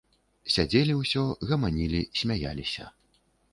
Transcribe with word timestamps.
Сядзелі 0.53 0.95
ўсё, 1.01 1.21
гаманілі, 1.51 2.01
смяяліся. 2.23 2.91